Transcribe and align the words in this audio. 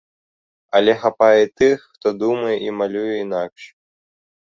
Але 0.77 0.93
хапае 1.01 1.35
і 1.43 1.51
тых, 1.63 1.83
хто 1.97 2.07
думае 2.23 2.55
і 2.69 2.73
малюе 2.79 3.13
інакш. 3.25 3.61